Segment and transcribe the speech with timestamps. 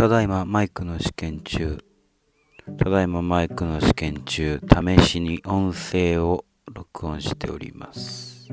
[0.00, 1.78] ただいまマイクの試験中。
[2.78, 4.58] ただいまマイクの試験中。
[4.98, 8.48] 試しに音声を録音しております。